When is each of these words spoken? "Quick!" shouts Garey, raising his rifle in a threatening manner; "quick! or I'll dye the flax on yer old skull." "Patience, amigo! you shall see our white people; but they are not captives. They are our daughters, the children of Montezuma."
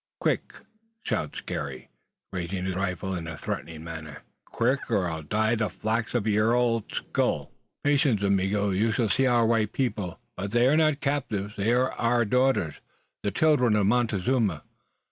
"Quick!" 0.19 0.55
shouts 1.03 1.41
Garey, 1.41 1.89
raising 2.33 2.65
his 2.65 2.73
rifle 2.73 3.13
in 3.13 3.27
a 3.27 3.37
threatening 3.37 3.83
manner; 3.83 4.23
"quick! 4.45 4.89
or 4.89 5.07
I'll 5.07 5.21
dye 5.21 5.53
the 5.53 5.69
flax 5.69 6.15
on 6.15 6.25
yer 6.25 6.53
old 6.53 6.91
skull." 6.91 7.51
"Patience, 7.83 8.23
amigo! 8.23 8.71
you 8.71 8.91
shall 8.91 9.09
see 9.09 9.27
our 9.27 9.45
white 9.45 9.73
people; 9.73 10.19
but 10.35 10.49
they 10.53 10.65
are 10.67 10.75
not 10.75 11.01
captives. 11.01 11.53
They 11.55 11.71
are 11.71 11.91
our 11.91 12.25
daughters, 12.25 12.79
the 13.21 13.29
children 13.29 13.75
of 13.75 13.85
Montezuma." 13.85 14.63